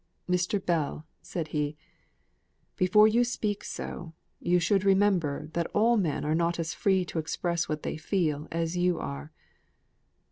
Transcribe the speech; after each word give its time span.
"Mr. 0.27 0.59
Bell," 0.59 1.05
said 1.21 1.49
he, 1.49 1.77
"before 2.75 3.07
you 3.07 3.23
speak 3.23 3.63
so, 3.63 4.13
you 4.39 4.59
should 4.59 4.83
remember 4.83 5.51
that 5.53 5.69
all 5.75 5.95
men 5.95 6.25
are 6.25 6.33
not 6.33 6.57
as 6.57 6.73
free 6.73 7.05
to 7.05 7.19
express 7.19 7.69
what 7.69 7.83
they 7.83 7.97
feel 7.97 8.47
as 8.51 8.75
you 8.75 8.97
are. 8.97 9.31